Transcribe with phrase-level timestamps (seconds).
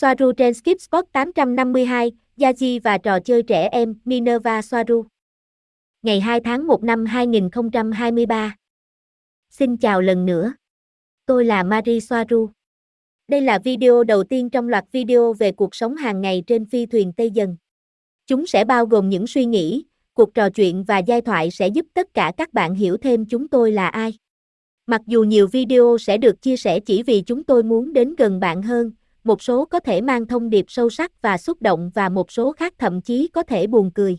[0.00, 5.04] Soaru trên Skip Spot 852, Yaji và trò chơi trẻ em Minerva Soaru.
[6.02, 8.56] Ngày 2 tháng 1 năm 2023.
[9.50, 10.52] Xin chào lần nữa.
[11.26, 12.48] Tôi là Marie Soaru.
[13.28, 16.86] Đây là video đầu tiên trong loạt video về cuộc sống hàng ngày trên phi
[16.86, 17.56] thuyền Tây Dần.
[18.26, 21.86] Chúng sẽ bao gồm những suy nghĩ, cuộc trò chuyện và giai thoại sẽ giúp
[21.94, 24.14] tất cả các bạn hiểu thêm chúng tôi là ai.
[24.86, 28.40] Mặc dù nhiều video sẽ được chia sẻ chỉ vì chúng tôi muốn đến gần
[28.40, 28.92] bạn hơn,
[29.24, 32.52] một số có thể mang thông điệp sâu sắc và xúc động và một số
[32.52, 34.18] khác thậm chí có thể buồn cười.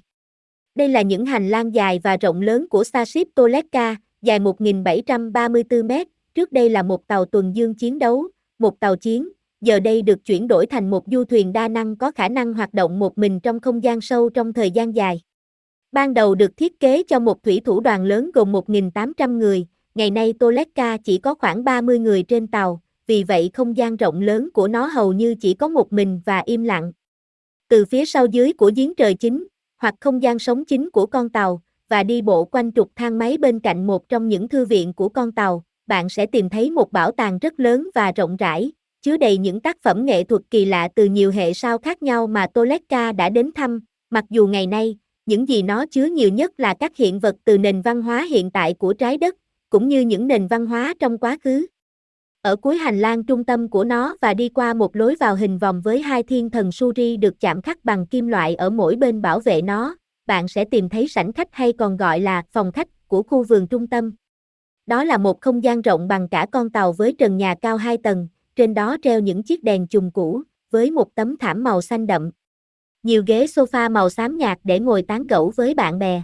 [0.75, 6.07] Đây là những hành lang dài và rộng lớn của Starship Toleka, dài 1.734 mét,
[6.35, 8.27] trước đây là một tàu tuần dương chiến đấu,
[8.59, 9.29] một tàu chiến,
[9.61, 12.73] giờ đây được chuyển đổi thành một du thuyền đa năng có khả năng hoạt
[12.73, 15.21] động một mình trong không gian sâu trong thời gian dài.
[15.91, 20.11] Ban đầu được thiết kế cho một thủy thủ đoàn lớn gồm 1.800 người, ngày
[20.11, 24.49] nay Toleka chỉ có khoảng 30 người trên tàu, vì vậy không gian rộng lớn
[24.53, 26.91] của nó hầu như chỉ có một mình và im lặng.
[27.69, 29.47] Từ phía sau dưới của giếng trời chính,
[29.81, 33.37] hoặc không gian sống chính của con tàu, và đi bộ quanh trục thang máy
[33.37, 36.91] bên cạnh một trong những thư viện của con tàu, bạn sẽ tìm thấy một
[36.91, 40.65] bảo tàng rất lớn và rộng rãi, chứa đầy những tác phẩm nghệ thuật kỳ
[40.65, 44.67] lạ từ nhiều hệ sao khác nhau mà toleka đã đến thăm, mặc dù ngày
[44.67, 48.23] nay, những gì nó chứa nhiều nhất là các hiện vật từ nền văn hóa
[48.29, 49.35] hiện tại của trái đất,
[49.69, 51.67] cũng như những nền văn hóa trong quá khứ.
[52.41, 55.57] Ở cuối hành lang trung tâm của nó và đi qua một lối vào hình
[55.57, 59.21] vòng với hai thiên thần Suri được chạm khắc bằng kim loại ở mỗi bên
[59.21, 59.95] bảo vệ nó,
[60.27, 63.67] bạn sẽ tìm thấy sảnh khách hay còn gọi là phòng khách của khu vườn
[63.67, 64.13] trung tâm.
[64.85, 67.97] Đó là một không gian rộng bằng cả con tàu với trần nhà cao 2
[67.97, 72.07] tầng, trên đó treo những chiếc đèn chùm cũ, với một tấm thảm màu xanh
[72.07, 72.31] đậm.
[73.03, 76.21] Nhiều ghế sofa màu xám nhạt để ngồi tán gẫu với bạn bè.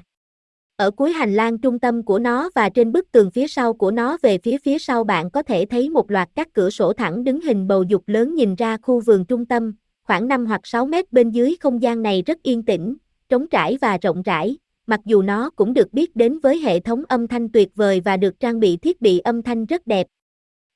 [0.77, 3.91] Ở cuối hành lang trung tâm của nó và trên bức tường phía sau của
[3.91, 7.23] nó về phía phía sau bạn có thể thấy một loạt các cửa sổ thẳng
[7.23, 10.85] đứng hình bầu dục lớn nhìn ra khu vườn trung tâm, khoảng 5 hoặc 6
[10.85, 12.95] mét bên dưới không gian này rất yên tĩnh,
[13.29, 17.03] trống trải và rộng rãi, mặc dù nó cũng được biết đến với hệ thống
[17.07, 20.07] âm thanh tuyệt vời và được trang bị thiết bị âm thanh rất đẹp.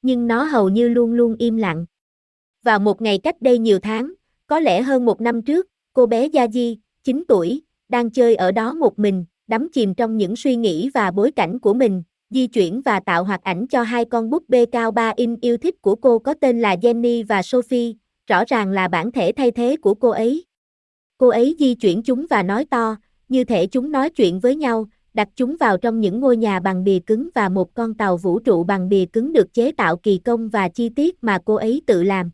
[0.01, 1.85] Nhưng nó hầu như luôn luôn im lặng.
[2.63, 4.13] Vào một ngày cách đây nhiều tháng,
[4.47, 8.73] có lẽ hơn một năm trước, cô bé Yaji, 9 tuổi, đang chơi ở đó
[8.73, 12.81] một mình, đắm chìm trong những suy nghĩ và bối cảnh của mình, di chuyển
[12.81, 15.95] và tạo hoạt ảnh cho hai con búp bê cao 3 in yêu thích của
[15.95, 17.93] cô có tên là Jenny và Sophie,
[18.27, 20.45] rõ ràng là bản thể thay thế của cô ấy.
[21.17, 22.95] Cô ấy di chuyển chúng và nói to,
[23.29, 26.83] như thể chúng nói chuyện với nhau, đặt chúng vào trong những ngôi nhà bằng
[26.83, 30.17] bìa cứng và một con tàu vũ trụ bằng bìa cứng được chế tạo kỳ
[30.17, 32.31] công và chi tiết mà cô ấy tự làm.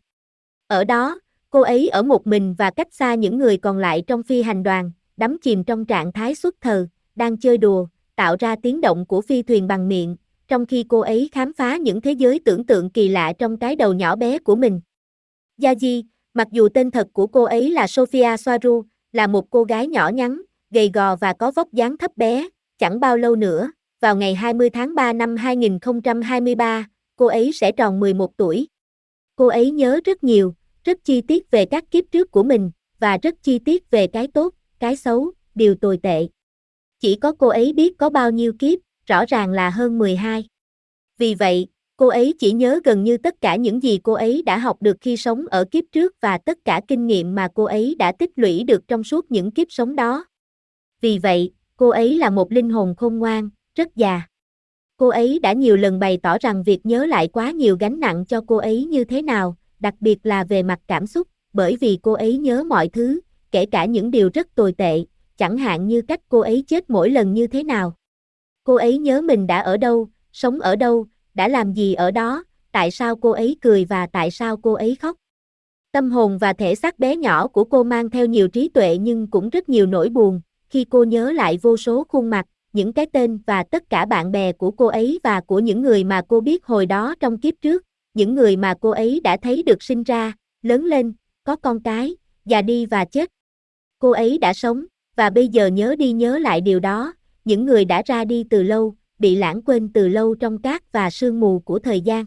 [0.66, 1.20] Ở đó,
[1.50, 4.62] cô ấy ở một mình và cách xa những người còn lại trong phi hành
[4.62, 7.86] đoàn, đắm chìm trong trạng thái xuất thờ, đang chơi đùa,
[8.16, 10.16] tạo ra tiếng động của phi thuyền bằng miệng,
[10.48, 13.76] trong khi cô ấy khám phá những thế giới tưởng tượng kỳ lạ trong cái
[13.76, 14.80] đầu nhỏ bé của mình.
[15.60, 16.02] Yaji,
[16.34, 20.08] mặc dù tên thật của cô ấy là Sophia Soaru, là một cô gái nhỏ
[20.08, 23.70] nhắn, gầy gò và có vóc dáng thấp bé, chẳng bao lâu nữa,
[24.00, 26.86] vào ngày 20 tháng 3 năm 2023,
[27.16, 28.68] cô ấy sẽ tròn 11 tuổi.
[29.36, 32.70] Cô ấy nhớ rất nhiều, rất chi tiết về các kiếp trước của mình,
[33.00, 36.26] và rất chi tiết về cái tốt, cái xấu, điều tồi tệ.
[37.00, 40.44] Chỉ có cô ấy biết có bao nhiêu kiếp, rõ ràng là hơn 12.
[41.18, 41.66] Vì vậy,
[41.96, 44.96] cô ấy chỉ nhớ gần như tất cả những gì cô ấy đã học được
[45.00, 48.30] khi sống ở kiếp trước và tất cả kinh nghiệm mà cô ấy đã tích
[48.36, 50.24] lũy được trong suốt những kiếp sống đó.
[51.00, 54.22] Vì vậy, cô ấy là một linh hồn khôn ngoan, rất già.
[54.96, 58.24] Cô ấy đã nhiều lần bày tỏ rằng việc nhớ lại quá nhiều gánh nặng
[58.26, 61.98] cho cô ấy như thế nào, đặc biệt là về mặt cảm xúc, bởi vì
[62.02, 63.20] cô ấy nhớ mọi thứ,
[63.50, 65.04] kể cả những điều rất tồi tệ,
[65.38, 67.94] chẳng hạn như cách cô ấy chết mỗi lần như thế nào.
[68.64, 72.44] Cô ấy nhớ mình đã ở đâu, sống ở đâu, đã làm gì ở đó,
[72.72, 75.16] tại sao cô ấy cười và tại sao cô ấy khóc.
[75.92, 79.26] Tâm hồn và thể xác bé nhỏ của cô mang theo nhiều trí tuệ nhưng
[79.26, 80.40] cũng rất nhiều nỗi buồn,
[80.70, 84.32] khi cô nhớ lại vô số khuôn mặt, những cái tên và tất cả bạn
[84.32, 87.54] bè của cô ấy và của những người mà cô biết hồi đó trong kiếp
[87.62, 87.82] trước,
[88.14, 90.32] những người mà cô ấy đã thấy được sinh ra,
[90.62, 93.30] lớn lên, có con cái, già đi và chết.
[93.98, 94.84] Cô ấy đã sống,
[95.18, 97.12] và bây giờ nhớ đi nhớ lại điều đó,
[97.44, 101.10] những người đã ra đi từ lâu, bị lãng quên từ lâu trong cát và
[101.10, 102.24] sương mù của thời gian.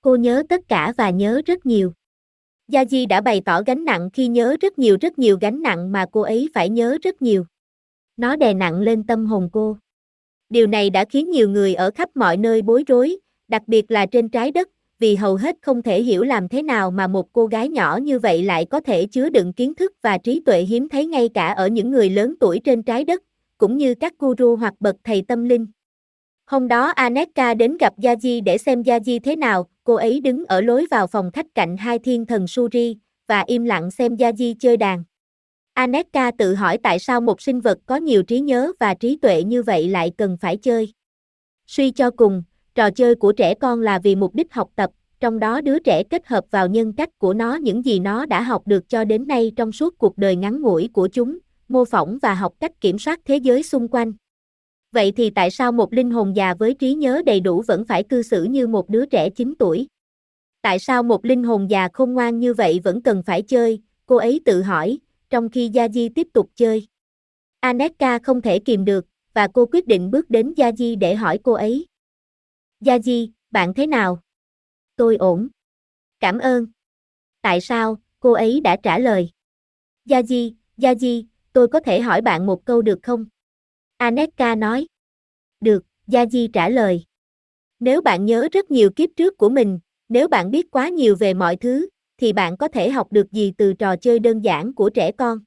[0.00, 1.92] Cô nhớ tất cả và nhớ rất nhiều.
[2.68, 5.92] Gia Di đã bày tỏ gánh nặng khi nhớ rất nhiều rất nhiều gánh nặng
[5.92, 7.44] mà cô ấy phải nhớ rất nhiều.
[8.16, 9.76] Nó đè nặng lên tâm hồn cô.
[10.50, 13.16] Điều này đã khiến nhiều người ở khắp mọi nơi bối rối,
[13.48, 14.68] đặc biệt là trên trái đất,
[14.98, 18.18] vì hầu hết không thể hiểu làm thế nào mà một cô gái nhỏ như
[18.18, 21.46] vậy lại có thể chứa đựng kiến thức và trí tuệ hiếm thấy ngay cả
[21.48, 23.22] ở những người lớn tuổi trên trái đất,
[23.58, 25.66] cũng như các guru hoặc bậc thầy tâm linh.
[26.46, 30.60] Hôm đó Aneka đến gặp Yaji để xem Yaji thế nào, cô ấy đứng ở
[30.60, 32.96] lối vào phòng khách cạnh hai thiên thần Suri,
[33.26, 35.04] và im lặng xem Yaji chơi đàn.
[35.74, 39.42] Aneka tự hỏi tại sao một sinh vật có nhiều trí nhớ và trí tuệ
[39.42, 40.92] như vậy lại cần phải chơi.
[41.66, 42.42] Suy cho cùng,
[42.78, 44.90] trò chơi của trẻ con là vì mục đích học tập,
[45.20, 48.42] trong đó đứa trẻ kết hợp vào nhân cách của nó những gì nó đã
[48.42, 51.38] học được cho đến nay trong suốt cuộc đời ngắn ngủi của chúng,
[51.68, 54.12] mô phỏng và học cách kiểm soát thế giới xung quanh.
[54.92, 58.02] Vậy thì tại sao một linh hồn già với trí nhớ đầy đủ vẫn phải
[58.02, 59.86] cư xử như một đứa trẻ 9 tuổi?
[60.62, 64.16] Tại sao một linh hồn già khôn ngoan như vậy vẫn cần phải chơi, cô
[64.16, 64.98] ấy tự hỏi,
[65.30, 66.86] trong khi Yaji tiếp tục chơi.
[67.60, 71.52] Aneka không thể kìm được, và cô quyết định bước đến Yaji để hỏi cô
[71.52, 71.86] ấy.
[72.80, 74.20] Yaji, bạn thế nào?
[74.96, 75.48] Tôi ổn.
[76.20, 76.66] Cảm ơn.
[77.42, 79.30] Tại sao, cô ấy đã trả lời.
[80.06, 83.24] Yaji, Yaji, tôi có thể hỏi bạn một câu được không?
[83.96, 84.86] Aneka nói.
[85.60, 87.04] Được, Yaji trả lời.
[87.80, 89.78] Nếu bạn nhớ rất nhiều kiếp trước của mình,
[90.08, 93.52] nếu bạn biết quá nhiều về mọi thứ, thì bạn có thể học được gì
[93.58, 95.38] từ trò chơi đơn giản của trẻ con?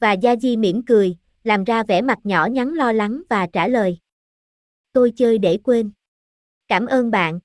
[0.00, 3.98] Và Yaji mỉm cười, làm ra vẻ mặt nhỏ nhắn lo lắng và trả lời.
[4.92, 5.90] Tôi chơi để quên.
[6.68, 7.38] Cảm ơn bạn.